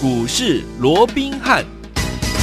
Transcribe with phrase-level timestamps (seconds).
[0.00, 1.77] 股市罗宾汉。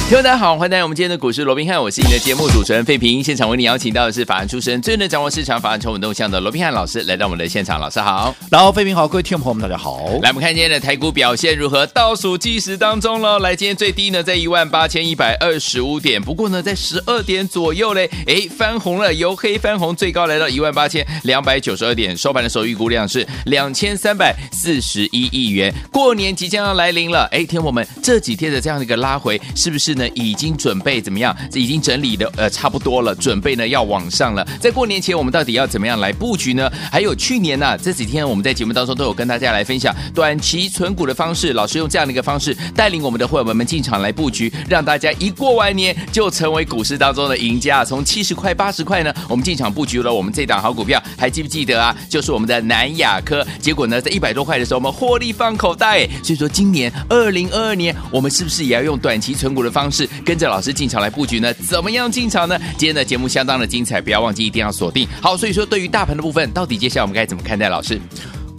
[0.08, 3.24] 听众大家好，欢迎来到我们今天的股市罗宾汉，我是你的节目主持人费平。
[3.24, 7.80] 现场为你邀请到的是法案出身、最能掌握市场法案筹码动向的罗宾汉老师，来到我们的现场。
[7.80, 9.98] 老师好，然后费平好，各位听众朋友们大家好。
[10.22, 11.84] 来，我们看今天的台股表现如何？
[11.88, 25.74] 倒数计时当中喽，来，今天最低呢在一万八千一百二十五点，不过呢在十二点左右嘞，哎翻红了，由黑翻红，最高来到一万八千两百九十二点，收盘的时候预估量是两千三百四十一亿元。
[25.90, 31.36] 过年即将要来临了，哎，听我们这几天的这样的一个拉回，是不是呢已经准备怎么样？
[31.54, 34.46] 已经整理的呃差不多了，准备呢要往上了。
[34.60, 36.70] 在过年前，我们到底要怎么样来布局呢？
[36.92, 41.52] 还有去年呢、这几天我们在节目当中都有跟大家来分享短期存股的方式。
[41.52, 47.84] 老师用这样的一个方式带领我们的会员们进场来布局，让大家一过完年就成为股市当中的赢家。
[47.84, 51.96] 从七十块、八十块呢，我们进场布局了我们这档好股票，还记不记得啊？
[52.08, 53.46] 就是我们的南亚科。
[53.60, 56.06] 结果呢，在一百多块的时候，我们获利放口袋。
[56.22, 60.72] 所以说，今年二零二二年，我们是不是也要用短期存股的方方式，跟着老师？
[60.72, 61.54] 进场来布局呢？
[61.54, 62.58] 怎么样进场呢？
[62.76, 65.06] 今天的节目相当的精彩，不要忘记一定要锁定。
[65.22, 67.68] 好，所以说对于大盘的部分，到底接下来我们该怎么看待？
[67.68, 68.00] 老师？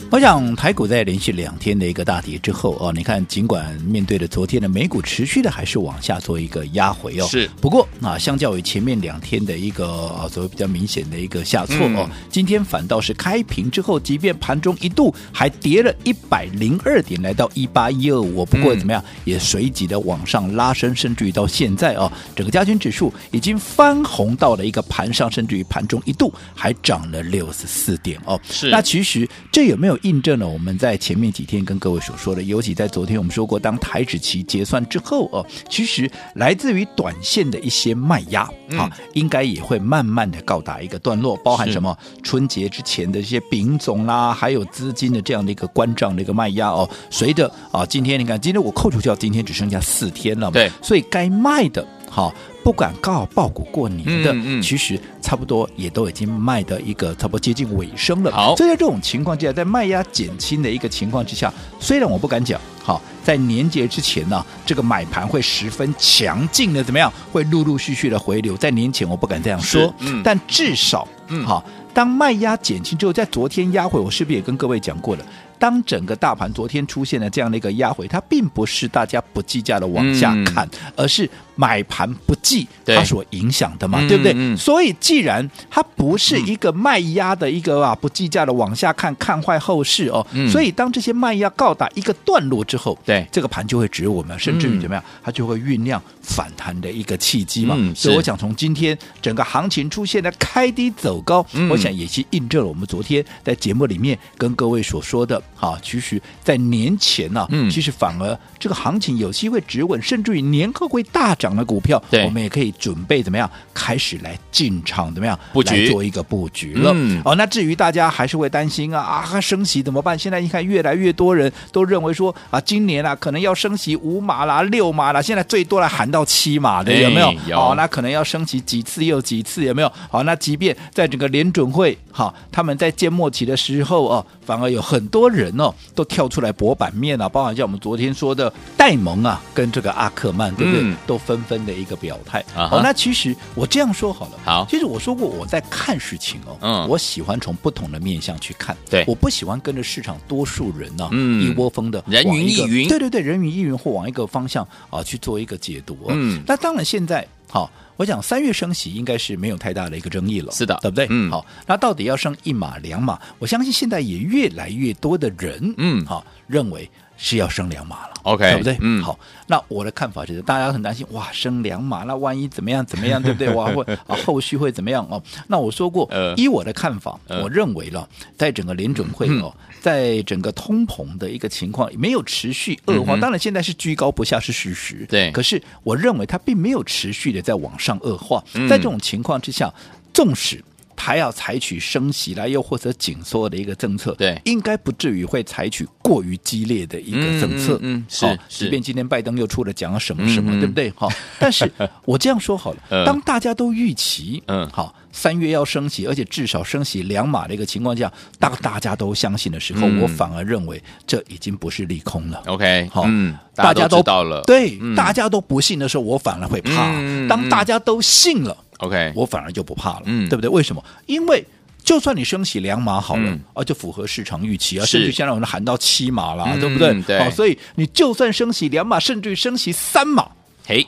[0.10, 7.50] 我想台股在连续两天的一个大跌之后哦，你看，尽管面对着昨天的美股持续的还是往下做一个压回哦，是。
[7.60, 28.40] 不过啊，相较于前面两天的一个啊所谓比较明显的一个下挫哦，今天反倒是开平之后，即便盘中一度还跌了一百零二点，来到一八一二五，不过怎么样，也随即的往上拉升，甚至于到现在哦，整个加权指数已经翻红到了一个盘上，甚至于盘中一度还涨了六十四点哦。
[28.50, 28.70] 是。
[28.70, 29.97] 那其实这有没有？
[30.04, 38.42] 印证了我们在前面几天跟各位所说的，尤其在昨天我们说过，当台指期结算之后哦，其实来自于短线的一些卖压。
[38.42, 41.98] 啊、嗯，应该也会慢慢的告达一个段落，包含什么？
[42.22, 51.88] 春节之前的一些丙种啦，还有资金的这样的一个关账的一个卖压哦，随着啊，今天你看，今天我扣除掉，今天只剩下四天了嘛，对，所以该卖的。
[52.10, 58.32] 好，不管刚好抱股过年的，嗯嗯，其实差不多也都已经卖的一个差不多接近尾声了。
[58.32, 68.58] 好，所以在这种情况之下，在卖压减轻的一个情况之下，虽然我不敢讲，好，在年节之前呢，这个买盘会十分强劲的怎么样，会陆陆续续的回流。
[68.58, 71.64] 在年前我不敢这样说，嗯，但至少，嗯，好，
[71.94, 75.26] 当卖压减轻之后，在昨天压回，我是不是也跟各位讲过了？
[75.60, 84.58] 当整个大盘昨天出现了这样的一个压回，它并不是大家不计价的往下看，嗯、而是买盘不计它所影响的嘛，对，对不对、嗯嗯？
[84.58, 93.28] 所以既然它不是一个卖压的一个啊不计价的往下看看坏后市哦、嗯，所以当这些卖压告达一个段落之后，对。
[93.32, 97.76] 这个盘就会指我们，甚至于怎么样，它就会酝酿反弹的一个契机嘛。
[97.78, 105.42] 嗯、所以我想从今天整个行情出现的开低走高，嗯、我想也是印证了我们昨天在节目里面跟各位所说的。
[105.60, 116.92] 好，其实，在年前呢、啊，嗯，其实反而这个行情有机会止稳，甚至于年后会大涨的股票，对，我们也可以准备怎么样开始来进场，怎么样布局来做一个布局了。
[116.94, 120.18] 嗯，哦，那至于大家还是会担心啊啊，升息怎么办？
[120.18, 127.34] 现在你看，越来越多人都认为说啊，今年啊可能要升息五码啦、六码啦，现在最多来喊到七码的，有没有？
[127.48, 127.60] 有。
[127.60, 129.92] 哦，那可能要升息几次又几次，有没有？
[130.12, 135.47] 好，那即便在整个联准会，哈，他们在届末期的时候哦，反而有很多人。
[135.58, 140.82] 哦，都跳出来博版面啊，包含像我们昨天说的戴蒙啊，跟这个阿克曼，对不对？
[140.84, 142.44] 嗯、都纷纷的一个表态。
[142.54, 156.08] 好、uh 哦，那其实我这样说好了，好，其实我说过我在看事情哦，嗯，我喜欢从不同的面向去看，对，我不喜欢跟着市场多数人呢、啊，嗯，一窝蜂的人云亦云，对对对，人云亦云或往一个方向啊去做一个解读、哦。
[156.10, 157.66] 嗯，那当然现在好。
[157.66, 161.08] 哦我想三月升息应该是没有太大的一个争议了，是的，对不对？
[161.10, 163.20] 嗯，好，那到底要升一码两码？
[163.40, 166.88] 我相信现在也越来越多的人，嗯，好，认为
[167.18, 168.78] 是要升两码了，OK，对不对？
[168.80, 173.50] 嗯，好，那我的看法就是，大家很担心，哇，升两码，那万一怎么样怎么样，对不对？
[173.56, 175.22] 哇，会啊，后续会怎么样哦？
[175.48, 178.08] 那我说过，呃，依我的看法，呃，我认为了，
[178.38, 179.54] 在整个联准会哦。
[179.56, 185.06] 嗯在整个通膨的一个情况没有持续恶化，当然现在是居高不下是事实。
[185.08, 188.44] 对，可是我认为它并没有持续的在往上恶化。
[188.68, 189.72] 在这种情况之下，
[190.14, 190.62] 纵使
[190.98, 197.78] 它要采取升息来，又或者紧缩的一个政策，对，应该不至于会采取过于激烈的一个政策。
[197.82, 200.92] 嗯，是，即便今天拜登又出了讲了什么什么，对不对？
[200.96, 201.08] 好，
[201.40, 201.72] 但是
[202.04, 204.94] 我这样说好了， 当大家都预期，嗯，好。
[205.18, 212.44] 三月要升息，而且至少升息两码的一个情况下，当大家都相信的时候，嗯，我反而认为这已经不是利空了。
[212.46, 216.92] OK，好，嗯，大家都知道了，对，嗯，大家都不信的时候，我反而会怕。
[216.94, 220.48] 嗯，当大家都信了，OK，我反而就不怕了，嗯，对不对？
[220.48, 220.86] 为什么？
[221.08, 221.44] 因为
[221.84, 227.02] 就算你升起两码好了，嗯啊，就符合市场预期啊，甚至现在我们喊到七码了，嗯对不对？
[227.02, 230.30] 对好，所以你就算升起两码，甚至于升起三码。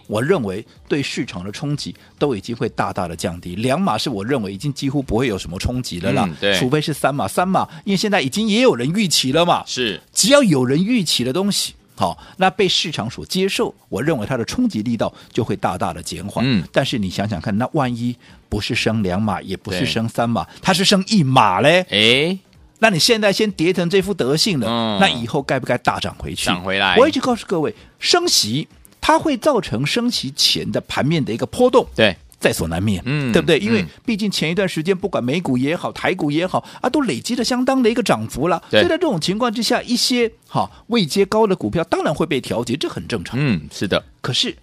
[0.10, 6.54] 嘿，我认为对市场的冲击都已经会大大的降低，两码是我认为已经几乎不会有什么冲击了啦，嗯对。
[6.58, 10.02] 除非是三码，三码因为现在已经也有人预期了嘛，是。
[10.12, 16.44] 只要有人预期的东西，好，那被市场所接受，我认为它的冲击力道就会大大的减缓。
[16.46, 16.64] 嗯。
[16.72, 18.16] 但是你想想看，那万一
[18.50, 21.86] 不是升两码，也不是对升三码，它是升一码嘞？
[21.90, 22.38] 哎，
[22.80, 25.00] 那你现在先跌成这副德性了，嗯。
[25.00, 26.46] 那以后该不该大涨回去？
[26.46, 26.96] 涨回来。
[26.98, 28.68] 我一直告诉各位，升息
[29.10, 31.84] 它会造成升息前的盘面的一个波动。
[31.96, 33.58] 对，在所难免，嗯对不对？
[33.58, 38.62] 因为嗯毕竟前一段时间，不管美股也好，台股也好啊，都累积了相当的一个涨幅了。
[38.70, 43.40] 对所以在这种情况之下，一些哈位阶高的股票当然会被调节，这很正常。
[43.42, 44.56] 嗯，是的，可是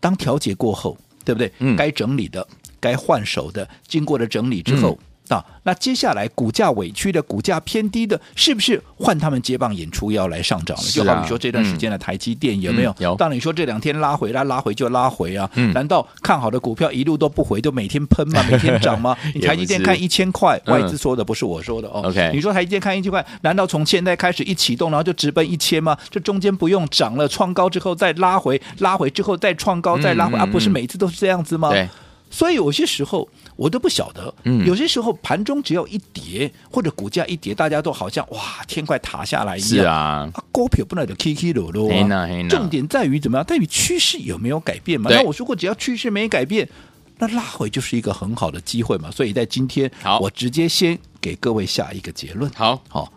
[0.00, 1.52] 当调节过后，对不对？
[1.60, 2.44] 嗯该整理的、
[2.80, 4.98] 该换手的，经过了整理之后。
[5.00, 10.82] 嗯啊，那接下来股价委屈的、股价偏低的，是不是换他们接棒演出要来上涨了？
[10.82, 12.90] 啊就好比说这段时间的台积电、有没有？
[12.98, 15.48] 嗯有当你说这两天拉回来，拉回就拉回啊？
[15.54, 18.44] 嗯难道看好的股票一路都不回，就每天喷吗？
[18.50, 19.16] 每天涨吗？
[19.34, 22.02] 你台积电看一千块，嗯外资说的不是我说的哦。
[22.04, 25.96] OK 你说台积电看一千块，难道从现在开始一启动，然后就直奔一千吗？
[26.10, 30.46] 这中间不用涨了，创高之后再拉回，拉回之后再创高，再拉回、嗯嗯啊？
[30.46, 31.70] 不是嗯每次都是这样子吗？
[31.70, 31.88] 对，
[32.34, 39.68] 所以有些时候我都不晓得，嗯有些时候盘中只要一跌或者股价一跌，大家都好像哇天快塌下来一样。
[39.68, 41.88] 是啊，啊，股票不能就 K K 落落
[42.48, 43.46] 重点在于怎么样？
[43.46, 45.12] 在于趋势有没有改变嘛？
[45.12, 46.68] 那我说过，只要趋势没改变，
[47.18, 49.12] 那拉回就是一个很好的机会嘛。
[49.12, 52.50] 所以在今天好，我直接先给各位下一个结论。
[52.56, 53.12] 好，好，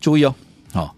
[0.00, 0.34] 注意哦，
[0.72, 0.96] 好，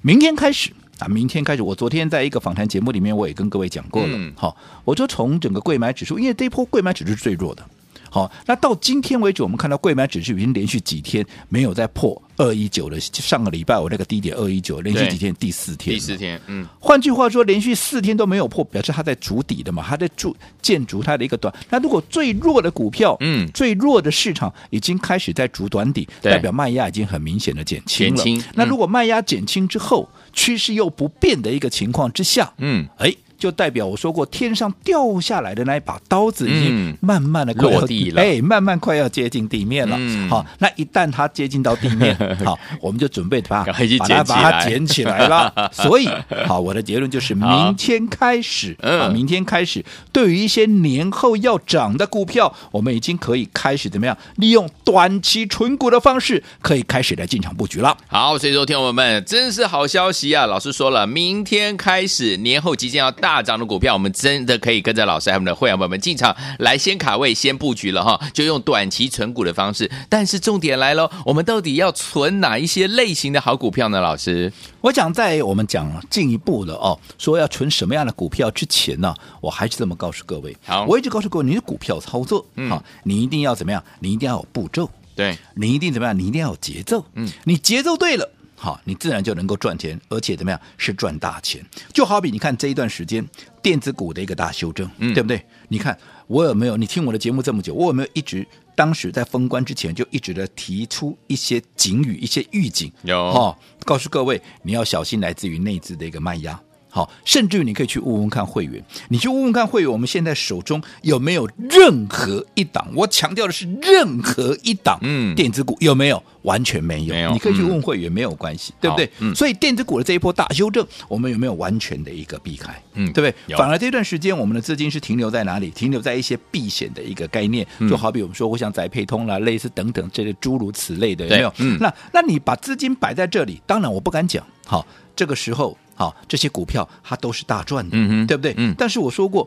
[0.00, 4.12] 明天开始啊，明天开始，我昨天在一个访谈节目里面，我也跟各位讲过了。
[4.12, 7.64] 嗯好，我就从整个柜买指数，因为这一波柜买指数是最弱的。
[8.12, 12.98] 好，那到今天为止，我们看到柜买指数已经连续几天没有再破二一九了。
[12.98, 21.54] 上个礼拜我那个低点二一九，连续几天第四天，第四天，嗯，换句话说，连续四天都没有破，表示它在筑底的嘛，它在筑建筑它的一个短。
[21.70, 28.16] 那如果最弱的股票，嗯最弱的市场已经开始在筑短底，代表卖压已经很明显的减轻了。
[28.16, 33.14] 减轻嗯那如果卖压减轻之后，趋势又不变的一个情况之下，嗯，哎。
[33.40, 39.96] 就代表我说过，天上掉下来的那一把刀子已嗯经慢慢的落地了哎，慢慢快要接近地面了。
[39.98, 42.14] 嗯好，那一旦它接近到地面，
[42.44, 45.52] 好，我们就准备把把它捡起来把它捡起来了。
[45.72, 46.08] 所以，
[46.46, 48.76] 好，我的结论就是，明天开始
[49.14, 49.82] 明天开始，
[50.12, 57.96] 对于一些年后要涨的股票，我们已经可以开始怎么样，利用短期纯股的方式，可以开始来进场布局了。
[58.08, 60.46] 好，所以说，听我们真是好消息啊！
[60.46, 69.90] 老师说了，明天开始年后即将要大涨的股票，我们真的可以跟着老师还有我们的会员朋友们进场来先卡位、先布局了哈，就用短期存股的方式。
[70.08, 74.00] 但是重点来喽，我们到底要存哪一些类型的好股票呢？
[74.00, 80.56] 老师，我讲在我们讲进一步的哦，说要存什么样的股票之前呢，我还是这么告诉各位。
[80.64, 83.82] 好我一直告诉各位，你的股票操作，嗯好，你一定要怎么样？
[84.00, 86.18] 你一定要有步骤，对，你一定怎么样？
[86.18, 87.04] 你一定要有节奏。
[87.14, 88.28] 嗯，你节奏对了。
[88.62, 91.64] 好，你自然就能够赚钱，而且怎么样是赚大钱？
[91.94, 93.26] 就好比你看这一段时间
[93.62, 95.42] 电子股的一个大修正，嗯对不对？
[95.68, 96.76] 你看我有没有？
[96.76, 98.46] 你听我的节目这么久，我有没有一直
[98.76, 102.92] 当时在封关之前就一直的提出一些警语、一些预警？
[103.04, 106.60] 有哦，告诉各位你要小心来自于内资的一个卖压。
[106.90, 112.86] 好，甚至于你可以去问问看会员，你去问问看会员，我们现在手中有没有任何一档？
[112.94, 116.22] 我强调的是任何一档，嗯电子股有没有？
[116.42, 117.14] 完全没有。
[117.14, 119.10] 没有你可以去嗯问会员，没有关系，对不对？
[119.20, 122.72] 嗯所以电子股的这一波大修正，我们有没有完全的一个避开？
[122.94, 123.56] 嗯对不对？
[123.56, 125.70] 反而这段时间我们的资金是停留在哪里？
[125.70, 131.52] 停留在一些避险的一个概念，嗯就好比我们说，我想宅配通啦，类似等等这些诸如此类的，有没有？
[131.58, 138.54] 嗯那那你把资金摆在这里，当然我不敢讲，好，这个时候好，这些股票它都是大赚的，嗯对不对？
[138.56, 139.46] 嗯但是我说过，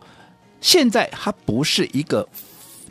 [0.61, 2.29] 现在它不是一个。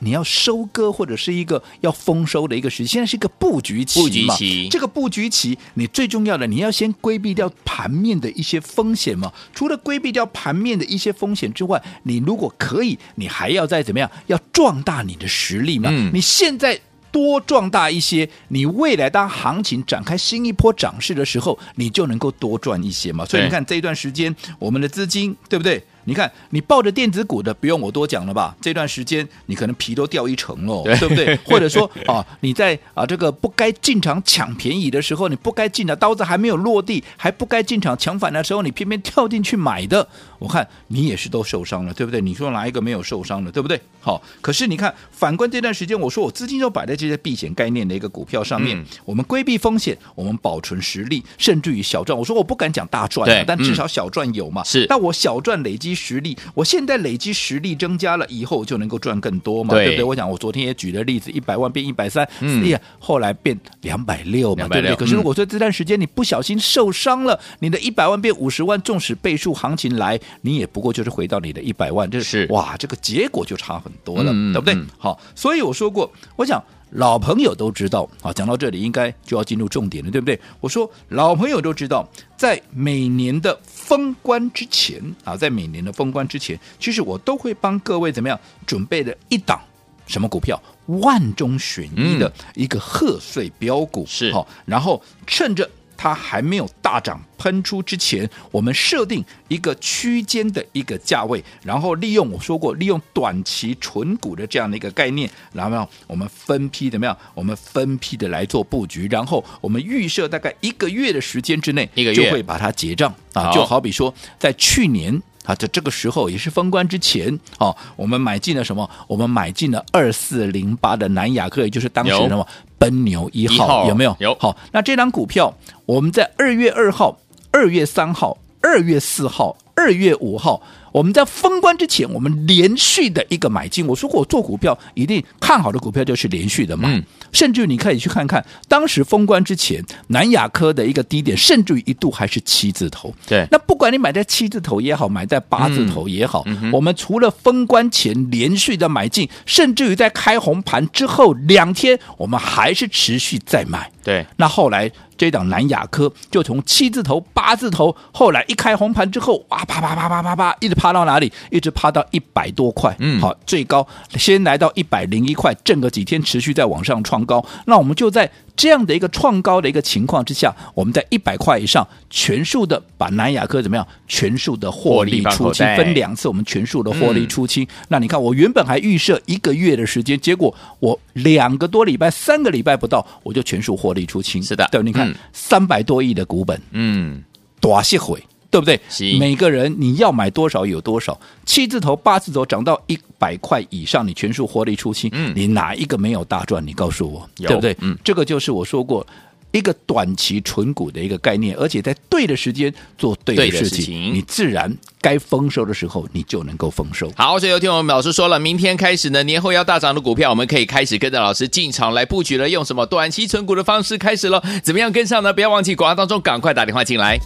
[0.04, 4.34] 你要收割或者是一个要丰收的一个时期，现在是一个布局期嘛。
[4.34, 9.32] 布局期这个布局期，你最重要的，你要先规避掉盘面的一些风险嘛。
[9.54, 14.10] 除了规避掉盘面的一些风险之外，你如果可以，你还要再怎么样？
[14.26, 15.88] 要壮大你的实力嘛。
[15.92, 16.80] 嗯你现在。
[17.12, 23.24] 多壮大一些，你未来当行情展开新一波涨势的时候，你就能够多赚一些嘛。
[23.24, 25.84] 所以你看这一段时间，我们的资金对不对？
[26.04, 28.54] 你看你抱着电子股的，不用我多讲了吧？
[28.60, 31.36] 这段时间你可能皮都掉一层喽，对，对不对？
[31.44, 42.20] 或者说啊，你在啊这个不该进场抢便宜的时候，你不该进的刀子还没有落地，还不该进场抢反的时候，你偏偏跳进去买的，我看你也是都受伤了，对不对？
[42.20, 43.80] 你说哪一个没有受伤的，对不对？
[44.00, 52.18] 好，可是你看反观这段时间，我说我资金都摆在这些避险概念的一个股票上面，嗯、我们规避风险，我们保存实力，甚至于小赚。
[52.18, 54.64] 我说我不敢讲大赚，但至少小赚有嘛？
[54.64, 59.74] 是、嗯，但我小赚累积实力，我现在累积实力增加了以后，就能够赚更多嘛？
[59.74, 60.04] 对，对不对？
[60.04, 64.96] 我想我昨天也举了例子，一百万变一百三，哎呀，后来变两百六嘛，对不对？
[64.96, 74.74] 可是如果说这段时间你不小心受伤了，你的一百万变五十万，纵使倍数行情来，你也不过就是回到你的一百万，这是哇，这个结果就差很多了，嗯、对不对？
[74.74, 76.62] 嗯、好，所以我说过，我想。
[76.92, 80.38] 老朋友都知道啊，讲到这里应该就要进入重点了，对不对？
[80.60, 82.06] 我说老朋友都知道，
[82.36, 89.60] 在每年的封关之前啊，在每年的封关之前，其实我都会帮各位怎么样准备了一档
[90.06, 95.68] 什么股票，万中选一的一个贺岁标股是好，然后趁着。
[95.96, 107.16] 它还没有大涨喷出之前，我们设定一个区间的一个价位，然后利用我说过，利用短期纯股的这样的一个概念，然后我们分批怎么样？
[107.34, 115.22] 我们分批的来做布局，然后我们预设大概一个月的时间之内，一个月就会把它结账啊，就好比说在去年。
[115.44, 118.88] 啊，在这个时候也是封关之前哦，我们买进了什么？
[119.06, 122.46] 我们买进了二四零八的南亚科，也就是当时什么
[122.78, 124.16] 奔牛一号，一号有没有？
[124.20, 124.34] 有。
[124.38, 125.52] 好，那这张股票
[125.86, 127.18] 我们在二月二号、
[127.50, 130.62] 二月三号、二月四号、二月五号。
[130.92, 133.86] 我们在封关之前，我们连续的一个买进。
[133.86, 136.88] 我说过，我做股票一定看好的股票就是连续的嘛。
[136.92, 143.12] 嗯、甚至你可以去看看，当时封关之前，南亚科的一个低点，甚至于一度还是七字头。
[143.26, 153.90] 对，那不管你买在七字头也好，买在八字头也好，嗯、我们除了封关前连续的买进，甚至于在开红盘之后两天，我们还是持续在买。
[154.04, 154.90] 对，那后来。
[155.14, 161.32] 这档南亚科就从七字头、八字头，后来一开红盘之后，哇，啪啪啪啪啪啪，一直趴到哪里？
[161.50, 162.94] 一直趴到一百多块。
[162.98, 163.86] 嗯，好，最高
[164.16, 167.44] 先来到一百零一块，挣个几天，持续在往上创高。
[167.66, 168.28] 那我们就在。
[168.54, 173.88] 这样的一个创高的一个情况之下，我们在一百块以上全数的把南亚科怎么样？
[174.06, 177.64] 全数的获利出清，分两次我们全数的获利出清。
[177.64, 184.42] 嗯、那你看，我原本还预设一个月的时间，结果我两个多礼拜、三个礼拜不到，我就全数获利出清。
[184.42, 187.24] 是的，对，你看三百、嗯、多亿的股本，嗯，
[187.58, 188.22] 多些回。
[188.52, 188.78] 对不对？
[189.18, 196.64] 每个人你要买多少有多少，七字头、八字头涨到一百块以上，你全数获利出清，嗯，你哪一个没有大赚？
[196.64, 197.74] 你告诉我，对不对？
[197.80, 199.06] 嗯，这个就是我说过
[199.52, 207.10] 一个短期纯股的一个概念，而且在对的时间做对的事情，事情你自然该丰收的时候，你就能够丰收。
[207.16, 212.46] 好，所以有听我们老师说了，明天开始呢，年后要大涨的股票，我们可以开始跟着老师进场来布局了。
[212.48, 214.42] 用什么短期存股的方式开始了？
[214.62, 215.32] 怎么样跟上呢？
[215.32, 217.18] 不要忘记广告当中赶快打电话进来。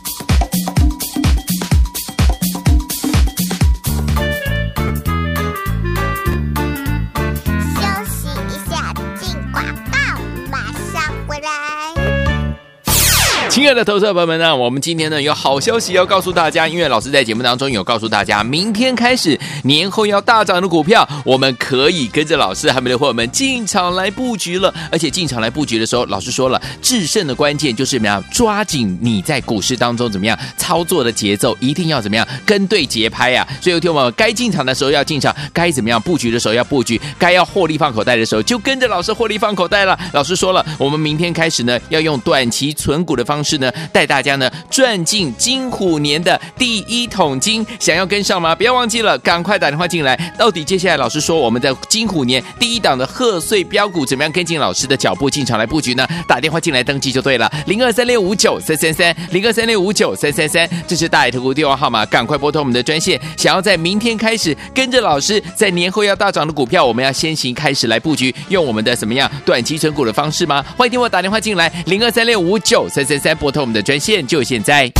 [13.69, 24.73] 爱的投资者朋友们呢，我们今天呢有好消息要告诉大家，因为老师在节目当中有告诉大家，明天开始年后要大涨的股票，我们可以跟着老师还没的伙伴们进场来布局了。
[24.93, 33.59] 而且进场来布局的时候，老师说了，制胜的关键就是怎么样，抓紧你在股市当中怎么样操作的节奏，一定要怎么样跟对节拍呀、啊。
[33.61, 39.99] 所以有听我们该进场的时候要进场，该怎么样布局的时候要布局，该要获利放口袋的时候就跟着老师获利放口袋了。
[40.13, 43.56] 老师说了，我们明天开始呢要用短期存股的方式。
[43.57, 48.55] 是呢，带大家呢赚进金虎年的第一桶金，想要跟上吗？
[48.55, 50.15] 不要忘记了，赶快打电话进来。
[50.39, 56.07] 到底接下来老师说我们的金虎年第一档的贺岁标股，怎么样跟进老师的脚步进场来布局呢？
[56.29, 63.19] 打电话进来登记就对了，零二三六五九三三三，零二三六五九三三三，这是大爱投顾电话号码，赶快拨通我们的专线。
[63.37, 70.63] 想要在明天开始跟着老师，在年后要大涨的股票，我们要先行开始来布局，用我们的怎么样短期存股的方式吗？
[70.77, 73.37] 欢迎听我打电话进来，零二三六五九三三三。
[73.47, 74.91] 拨通我们的专线，就现在。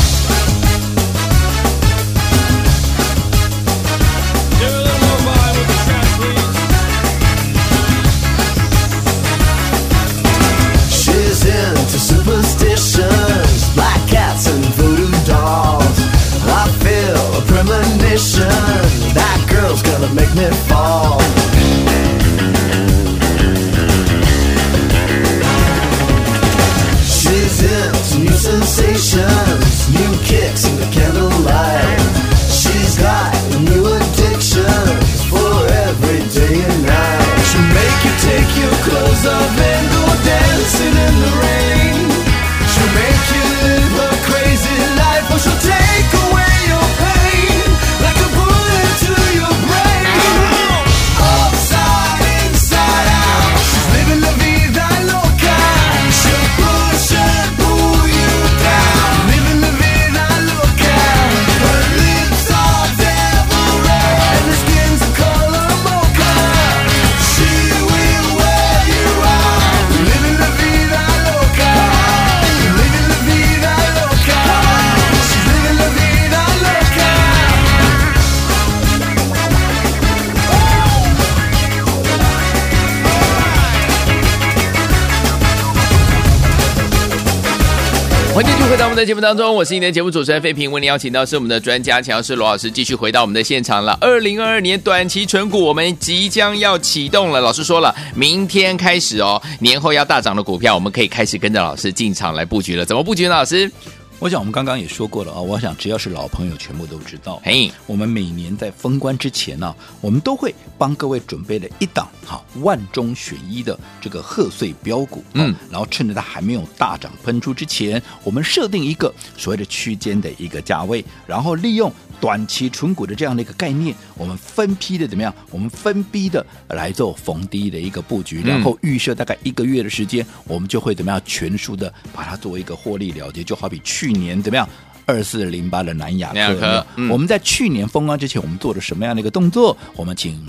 [88.37, 93.97] 欢迎继续回到我们的节目当中，我是你的节目主持人费平，为您邀请到是我们的专家强势罗老师，继续回到我们的现场了。
[93.99, 97.41] 二零二二年短期存股，我们即将要启动了。
[97.41, 102.85] 老师说了，明天开始哦，年后要大涨的股票，我们可以开始跟着老师进场来布局了。
[102.85, 103.31] 怎么布局呢？
[103.31, 103.73] 老师？
[104.19, 107.39] 我想我们刚刚也说过了啊，我想只要是老朋友，全部都知道。
[107.45, 115.23] 嘿，我们每年在封关之前呢，我们都会帮各位准备了一档哈万中选一的这个贺岁标股。
[115.35, 121.93] 嗯，然后趁着它还没有大涨喷出之前，我们设定一个所谓的区间的一个价位，然后利用。
[122.21, 125.35] 短期存股的这样的一个概念，我们分批的怎么样？
[125.51, 131.21] 我们分批的来做逢低的一个布局，然后预设大概一个月的时间，我们就会怎么样？
[131.25, 134.69] 全数的把它作为一个获利了结，就好比去年怎么样？
[135.05, 139.77] 二四零八的南亚科，我们在去年封关之前，我们做了什么样的一个动作？
[139.95, 140.45] 我们请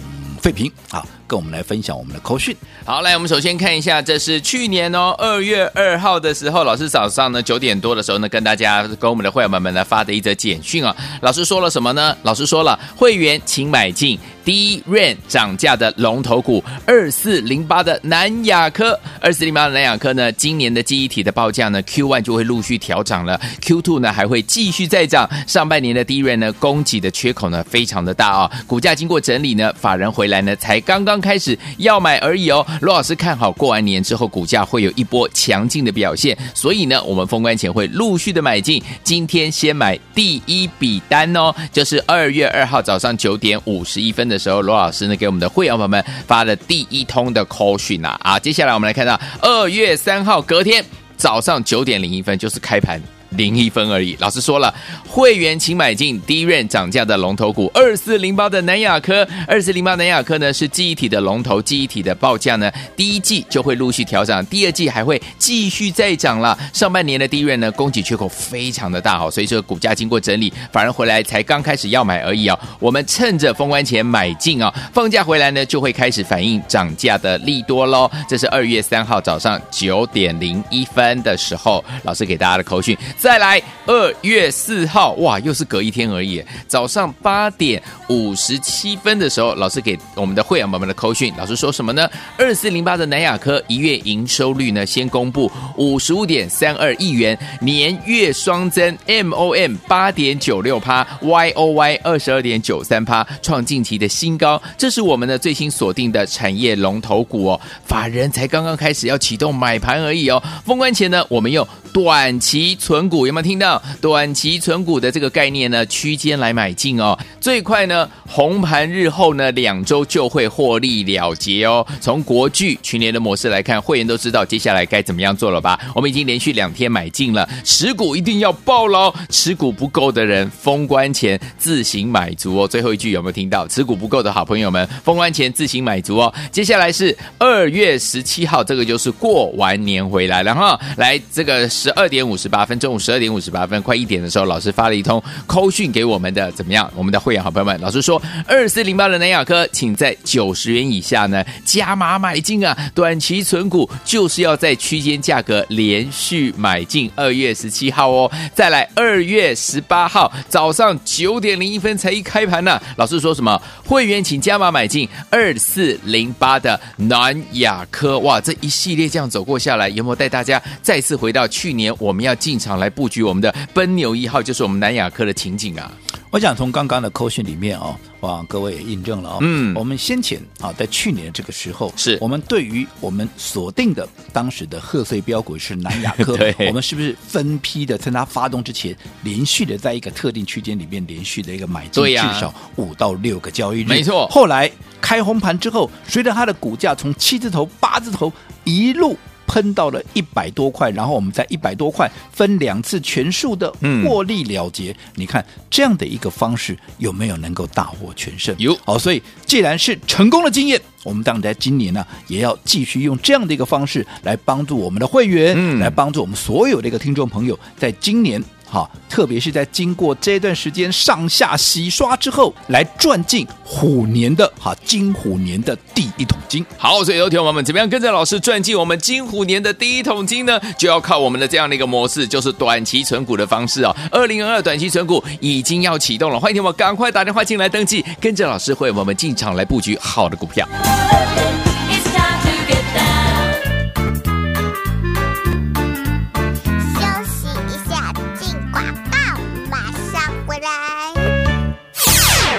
[0.47, 1.05] 费平啊。
[1.27, 2.55] 跟我们来分享我们的口讯。
[2.85, 10.95] 好，来，我们首先看一下，这是去年哦，二月二号的时候，老师早上呢九点多的时候呢，跟大家跟我们的会员们们呢发的一则简讯啊。
[11.19, 12.15] 老师说了什么呢？
[12.23, 25.29] 老师说了，会员请买进低 r a n 涨价的龙头股二四零八的南亚科，二四零八的南亚科呢，今年的记忆体的报价呢，Q one 就会陆续调涨了，Q two 呢还会继续再涨。
[25.45, 31.03] 上半年的低 r a n 呢，供给的缺口呢非常的大啊，股价经过整理呢，法人回来呢才刚。
[31.03, 38.81] 刚开始要买而已哦，罗老师看好过完年之后股价会有一波强劲的表现，所以呢，我们封关前会陆续的买进。
[39.03, 48.39] 今天先买第一笔单哦，就是二月二号早上九点五十一分的时候，罗老师呢给我们的会员朋友们发了第一通的 call 讯啊啊！
[48.39, 50.83] 接下来我们来看到二月三号隔天
[51.17, 53.01] 早上九点零一分，就是开盘。
[53.31, 54.15] 零一分而已。
[54.19, 54.73] 老师说了，
[55.07, 59.27] 会员请买进低润涨价的龙头股二四零八的南亚科。
[59.47, 66.57] 二四零八南亚科呢是记忆体的龙头，记忆体的报价呢第一季就会陆续调涨，第二季还会继续再涨了。
[66.73, 72.59] 上半年的低润呢供给缺口非常的大哦，所以这个股价经过整理，反而回来才刚开始要买而已哦。
[72.79, 78.09] 我们趁着封关前买进啊，放假回来呢就会开始反映涨价的利多喽。
[78.27, 82.97] 这是二月三号早上九点零一分的时候，老师给大家的口讯。
[83.17, 86.43] 再来二月四号，哇，又是隔一天而已。
[86.67, 92.07] 早上八点五十七分的时候，老师给我们的会员朋友们的扣讯，老师说什么呢？
[92.37, 104.61] 二四零八的南亚科一月营收率呢，先公布五十五点三二亿元，年月双增，MOM 八点九六趴，YOY 二十二点九三趴，创近期的新高。
[104.77, 110.41] 这是我们的最新锁定的产业龙头股哦，法人才刚刚开始要启动买盘而已哦。
[110.65, 113.07] 封关前呢，我们用短期存。
[113.07, 115.85] 股有没有听到短期存股的这个概念呢？
[115.85, 121.85] 区间来买进哦，最快呢红盘日后呢两周就会获利了结哦。
[122.01, 125.79] 从国巨去年的模式来看，会员都知道接下来该怎么样做了吧？
[125.95, 132.67] 我们已经连续两天买进了，持股一定要抱牢，持股不够的人封关前自行买足哦。
[132.67, 133.65] 最后一句有没有听到？
[133.67, 136.33] 持股不够的好朋友们，封关前自行买足哦。
[136.51, 140.79] 接下来是二月十七号，这个就是过完年回来了哈。
[140.97, 142.99] 来，这个十二点五十八分，中午。
[142.99, 146.91] 十二点五十八分，快一点的时候，老师发了一通扣讯给我们的，怎么样？
[146.93, 157.09] 我们的会员好朋友们，老师说二四零八的南亚科，请在九十元以下呢加码买进啊，短期存股就是要在区间价格连续买进。
[157.15, 163.61] 二月十七号哦，再来二月十八号早上九点零一分才一开盘呢、老师说什么？
[163.85, 172.89] 会员请加码买进二四零八的南亚科，哇，这一系列这样走过下来，有没有带大家再次回到去年我们要进场来？
[172.89, 175.91] 布局我们的奔牛一号，就是我们南亚科的情景啊！
[176.31, 179.37] 我想从刚刚的扣讯里面哦，哇，各位也印证了哦。
[179.41, 194.25] 嗯，我们先前啊，在去年这个时候，是我们对于我们锁定的当时的贺岁标股是南亚科， 我们是不是分批的在它发动之前，连续的在一个特定区间里面连续的一个买进，至少五到六个交易日，没错。
[194.29, 198.31] 后来开红盘之后，随着它的股价从七字头、八字头
[198.63, 199.17] 一路。
[199.47, 203.73] 喷到了一百多块，然后我们在一百多块分两次全数的
[204.05, 204.91] 获利了结。
[204.91, 208.53] 嗯、你看这样的一个方式有没有能够大获全胜？
[208.59, 208.77] 有。
[208.85, 218.43] 好，所以既然是成功的经验，我们当然在今年呢也要继续用这样的一个方式来帮助我们的会员，嗯、来帮助我们所有的一个听众朋友，在今年。
[218.69, 226.65] 好，特别是在经过这段时间上下洗刷之后，来赚进虎年的哈金虎年的第一桶金。
[226.77, 230.59] 好，所以有听友们怎么样跟着老师赚进我们金虎年的第一桶金呢？
[230.77, 233.95] 就要靠我们的这样的一个模式，就是短期存股的方式哦。
[234.11, 240.67] 二零二二短期存股已经要启动了，欢迎听我赶快打电话进来登记，跟着老师会我们进场来布局好的股票。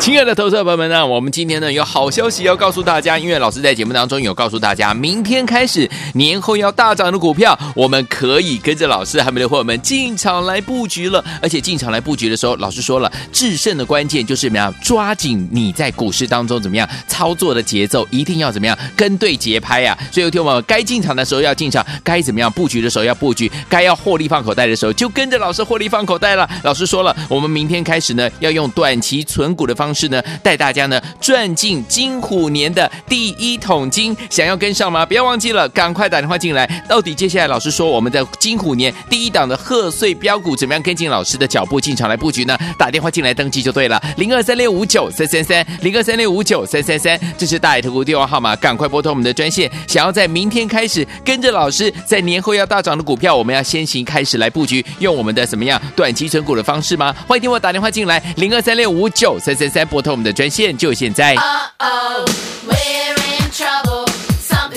[0.09, 11.23] 亲爱的投资者朋友们呢，我们今天呢有好消息要告诉大家，因为老师在节目当中有告诉大家，明天开始年后要大涨的股票，我们可以跟着老师还没的伙伴们进场来布局了。
[11.43, 20.09] 而且进场来布局的时候，老师说了，制胜的关键就是怎么样，抓紧你在股市当中怎么样操作的节奏，一定要怎么样跟对节拍呀、啊。
[20.11, 26.49] 所以有听我们该进场的时候要进场，该怎么样布局的时候要布局，该要获利放口袋的时候就跟着老师获利放口袋了。
[26.63, 34.17] 老师说了，我们明天开始呢要用短期存股的方式呢带大家呢赚进金虎年的第一桶金。
[34.31, 35.05] 想要跟上吗？
[35.05, 36.67] 不要忘记了，赶快打电话进来。
[36.89, 42.57] 到底接下来老师说我们的金虎年第一档的贺岁标股怎么样跟进老师的脚步进场来布局呢？
[42.79, 49.71] 打电话进来登记就对了，零二三六五九三三三，零二三六五九三三三，这是大爱投顾电话号码，赶快拨通我们的专线。
[49.87, 57.15] 想要在明天开始跟着老师，在年后要大涨的股票，我们要先行开始来布局，用我们的怎么样短期存股的方式吗？
[57.27, 61.35] 欢迎听我打电话进来，零二三六五九三三三，拨通我们的专线，就现在。
[61.35, 61.47] 欢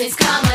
[0.00, 0.51] 继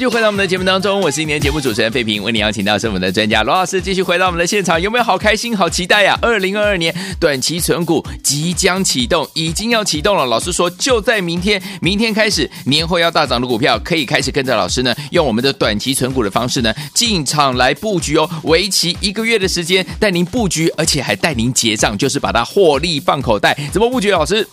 [0.00, 6.18] 续回到我们的节目当中，我是今天节目主持人费平，为你邀请到是我们的专家罗老师，继续回到我们的现场，有没有好开心、好期待呀、啊？
[6.22, 10.24] 二零二二年短期存股即将启动，已经要启动了。
[10.24, 23.54] 老师说就在明天，明天开始，年后要大涨的股票可以开始跟着老师呢，用我们的短期存股的方式呢进场来布局哦，为期一个月的时间带您布局，而且还带您结账，就是把它获利放口袋。
[23.70, 24.10] 怎么布局？
[24.10, 24.48] 老师？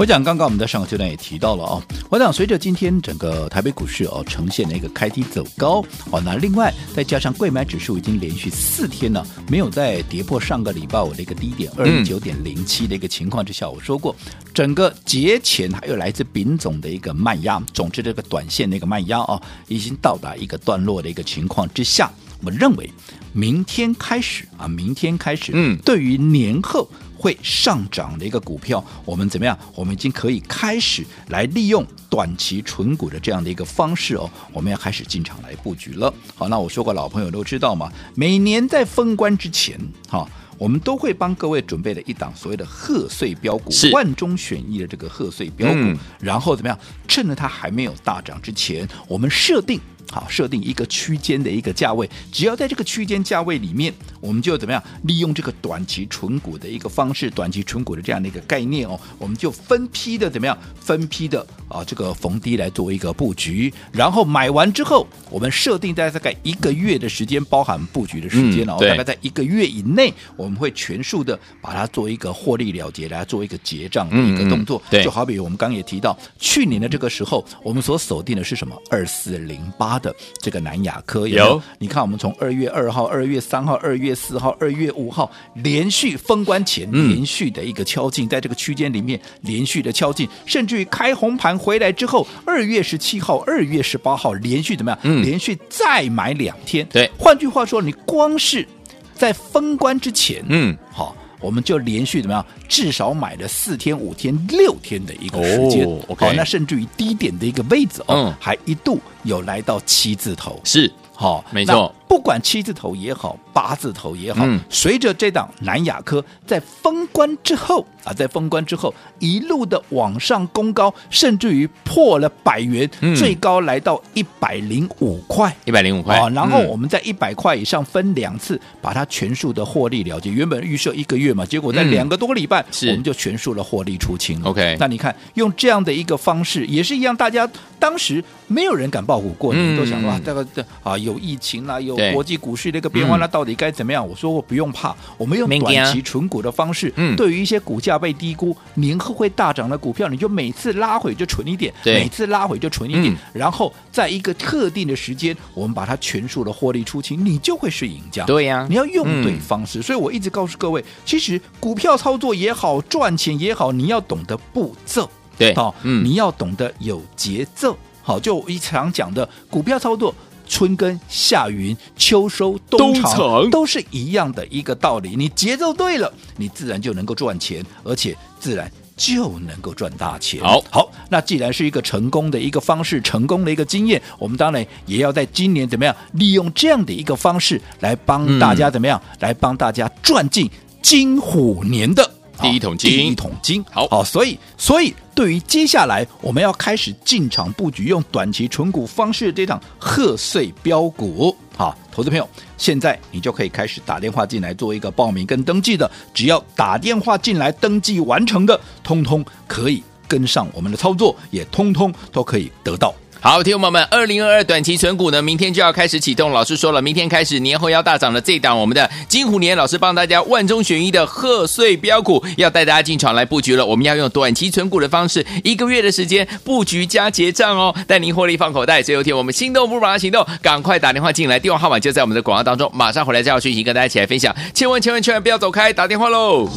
[0.00, 1.82] 我讲，刚刚我们在上个阶段也提到了哦。
[2.08, 14.16] 我讲，随着今天整个台北股市哦呈现了一个开低走高哦，那另外再加上贵买指数已经连续四天呢没有再跌破上个礼拜五的一个低点二十九点零七的一个情况之下，我说过，
[14.54, 22.10] 整个节前还有来自丙种的一个卖压，总之这个短线的一个卖压哦，已经到达一个段落的一个情况之下，
[22.42, 22.90] 我认为
[23.34, 26.88] 明天开始啊，明天开始，嗯，对于年后。
[27.20, 29.56] 会上涨的一个股票，我们怎么样？
[29.74, 36.12] 我们已经可以开始来利用短期纯股的这样的一个方式哦，我们要开始进场来布局了。
[36.34, 39.78] 好，那我说过，老朋友都知道嘛，每年在封关之前，
[40.08, 46.78] 哈，我们都会帮各位准备了一档所谓的贺岁标股，是万中选一的这个贺岁标股，嗯、然后怎么样？
[47.06, 49.78] 趁着它还没有大涨之前，我们设定。
[50.10, 74.82] 好，设定一个区间的一个价位，只要在这个区间价位里面，我们就怎么样利用这个短期存股的一个方式，短期存股的这样的一个概念哦，我们就分批的怎么样，分批的啊这个逢低来做一个布局，然后买完之后，我们设定在大概一个月的时间，包含布局的时间哦，嗯、大概在一个月以内，我们会全数的把它做一个获利了结，来做一个结账的一个动作。
[74.86, 78.76] 嗯、对，就好比我们刚刚也提到，去年的这个时候，我们所锁定的是什么？
[78.90, 79.99] 二四零八。
[80.00, 94.98] 的这个南亚科有，有，你看我们从二月二号、二月三号、二月四号、二月五号连续封关前连续的一个敲进，在这个区间里面连续的敲进，甚至于开红盘回来之后，二月十七号、二月十八号连续怎么样？
[95.02, 96.86] 嗯，连续再买两天。
[96.92, 98.66] 对，换句话说，你光是
[99.14, 101.16] 在封关之前，嗯，好。
[101.40, 102.44] 我们就连续怎么样？
[102.68, 105.86] 至少买了四天、五天、六天的一个时间。
[105.86, 110.60] 哦 okay、好，那甚至于低点的一个位置哦，嗯、还一度有来到七字头。
[110.64, 111.94] 是，好，没错。
[112.10, 126.28] 不管七字头也好，八字头也好，嗯、随着这档南亚科在封关之后啊，在封关之后一路的往上攻高，甚至于破了百元，嗯、最高来到一百零五块，一百零五块啊。
[126.30, 130.32] 然后我们在一百块以上分两次把它全数的获利了结。
[130.32, 134.50] 原本预设一个月嘛，结果在两个多礼拜，嗯、我们就全数的获利出清了。
[134.50, 141.99] OK，那你看用这样的一个方式也是一样，大家当时没有人敢抱股过年，嗯、都想哇这个这啊有疫情啦，有。
[142.12, 144.06] 国际股市的一个变化，那到底该怎么样？
[144.06, 158.24] 我说我不用怕，我们用短期存股的方式，对于一些股价被低估、年后会大涨的股票，你就每次拉回就存一点，每次拉回就存一点，然后在一个特定的时间，我们把它全数的获利出清，你就会是赢家。
[158.24, 159.82] 对呀，你要用对方式。
[159.82, 167.76] 所以我一直告诉各位，其实股票操作也好，赚钱也好，你要懂得步骤，对，你要懂得有节奏。
[168.02, 170.14] 好，就我一常讲的股票操作。
[170.60, 175.16] 春耕夏耘秋收冬藏，都是一样的一个道理。
[175.16, 180.38] 你节奏对了，你自然就能够赚钱，而且自然就能够赚大钱。
[180.42, 190.46] 好，好，那既然是一个成功的一个方式，成功的一个经验，我们当然也要在今年怎么样利用这样的一个方式来帮大家怎么样，嗯、来帮大家赚进
[190.82, 192.19] 金虎年的。
[192.40, 212.94] 第一桶金，第一桶金，好，好，所以，所以对于接下来我们要开始进场布局，用短期存股方式的这档贺岁标股，好，投资朋友，现在你就可以开始打电话进来做一个报名跟登记的，只要打电话进来登记完成的，通通可以跟上我们的操作，也通通都可以得到。
[213.22, 216.32] 好，听众朋友们，二零二二短期存股呢，明天就要开始启动。
[216.32, 223.66] 老师说了，明天开始年后要大涨的这档，我们的金虎年老师帮大家万中选一的贺岁标股，要带大家进场来布局了。
[223.66, 228.82] 我们要用短期存股的方式，一个月的时间布局加结账哦，带您获利放口袋。
[228.82, 234.34] 最后一天，我们心动不如马上行动，赶快打电话进来，电话号码就在我们的广告当中，马上回来再要讯息跟大家一起来分享。
[234.54, 236.48] 千万千万千万不要走开，打电话喽！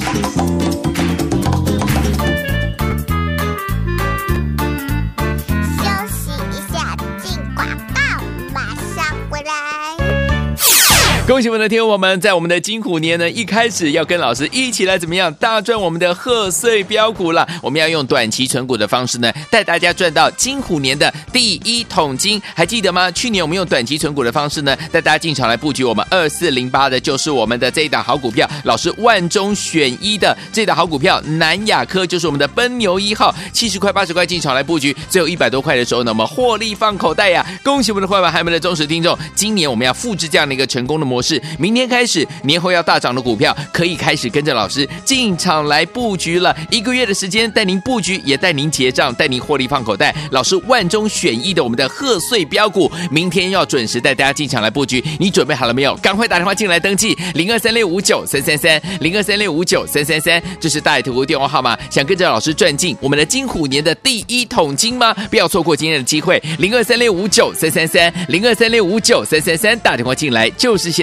[11.26, 17.48] 恭喜我们的听众们，在我们的金虎年呢，一开始要跟老师一起来怎么样大赚我们的贺岁标股了。
[17.62, 23.10] 我们要用短期存股的方式呢，带大家赚到金虎年的第一桶金，还记得吗？
[23.10, 28.46] 去年我们用短期存股的方式呢，带大家进场来布局我们二四零八的，就是我们的这一档好股票。
[28.66, 37.46] 老师万中选一的这档好股票，南亚科就是我们的奔牛一号，七十块八十块进场来布局，最后一百多块的时候呢，我们获利放口袋呀！
[37.64, 46.56] 恭喜我们的会员，还有我们的忠实听众，今年我们要复制这样的一个成功的模模式，明天开始，年后要大涨的股票可以开始跟着老师进场来布局了。
[46.72, 50.16] 一个月的时间带您布局，也带您结账，带您获利放口袋。
[50.32, 55.04] 老师万中选一的我们的贺岁标股，明天要准时带大家进场来布局。
[55.20, 55.96] 你准备好了没有？
[55.98, 61.78] 赶快打电话进来登记零二三六五九三三三零二三六五九三三三，这是大爱投顾电话号码。
[61.92, 65.14] 想跟着老师赚进我们的金虎年的第一桶金吗？
[65.30, 71.03] 不要错过今天的机会，零二三六五九三三三零二三六五九三三三，打电话进来就是现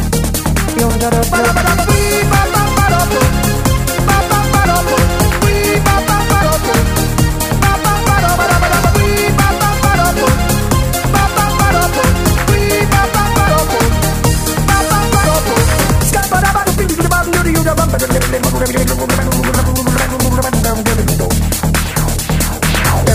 [0.73, 1.51] Gracias.